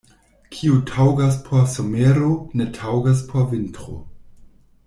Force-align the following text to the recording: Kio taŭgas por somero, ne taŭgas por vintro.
Kio 0.53 0.77
taŭgas 0.91 1.37
por 1.49 1.69
somero, 1.75 2.31
ne 2.61 2.69
taŭgas 2.81 3.25
por 3.31 3.49
vintro. 3.55 4.03